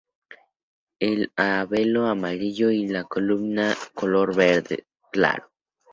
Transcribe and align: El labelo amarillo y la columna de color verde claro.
El 0.99 1.31
labelo 1.37 2.07
amarillo 2.07 2.71
y 2.71 2.87
la 2.87 3.03
columna 3.03 3.69
de 3.69 3.75
color 3.93 4.33
verde 4.35 4.87
claro. 5.11 5.51